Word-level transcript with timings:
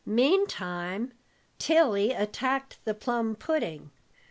Meantime 0.03 1.13
Tilly 1.59 2.11
attacked 2.11 2.79
the 2.85 2.95
plum 2.95 3.35
pudding. 3.35 3.91